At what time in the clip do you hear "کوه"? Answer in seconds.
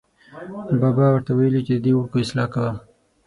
2.53-2.71